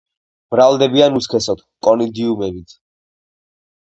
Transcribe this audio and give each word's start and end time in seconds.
მრავლდებიან 0.53 1.19
უსქესოდ, 1.19 1.61
კონიდიუმებით. 1.87 2.75